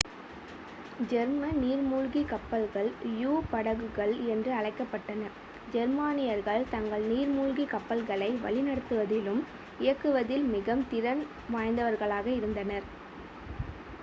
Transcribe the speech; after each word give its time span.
German 1.09 1.57
நீர்மூழ்கிக் 1.61 2.29
கப்பல்கள் 2.29 2.89
யு-படகுகள் 3.19 4.13
என்று 4.31 4.51
அழைக்கப்பட்டன 4.51 5.29
ஜெர்மானியர்கள் 5.71 6.67
தங்கள் 6.71 7.05
நீர்மூழ்கிக் 7.07 7.71
கப்பல்களை 7.71 8.29
வழிநடத்துவதிலும் 8.43 9.41
இயக்குவதில் 9.79 10.47
மிகவும் 10.55 10.89
திறன் 10.89 11.23
வாய்ந்தவர்களாக 11.51 12.27
இருந்தனர் 12.33 12.87